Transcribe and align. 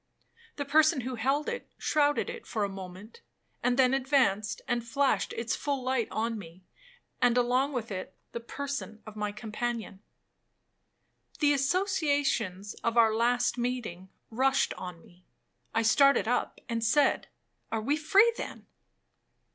The 0.55 0.65
person 0.65 1.01
who 1.01 1.13
held 1.13 1.47
it 1.47 1.69
shrouded 1.77 2.27
it 2.27 2.47
for 2.47 2.63
a 2.63 2.69
moment, 2.69 3.21
and 3.61 3.77
then 3.77 3.93
advanced 3.93 4.63
and 4.67 4.83
flashed 4.83 5.31
its 5.33 5.55
full 5.55 5.83
light 5.83 6.07
on 6.09 6.39
me, 6.39 6.63
and 7.21 7.37
along 7.37 7.73
with 7.73 7.91
it—the 7.91 8.39
person 8.39 9.03
of 9.05 9.15
my 9.15 9.31
companion. 9.31 10.01
The 11.39 11.53
associations 11.53 12.73
of 12.83 12.97
our 12.97 13.13
last 13.13 13.59
meeting 13.59 14.09
rushed 14.31 14.73
on 14.73 15.05
me. 15.05 15.23
I 15.71 15.83
started 15.83 16.27
up, 16.27 16.59
and 16.67 16.83
said, 16.83 17.27
'Are 17.71 17.79
we 17.81 17.95
free, 17.95 18.33
then?' 18.37 18.65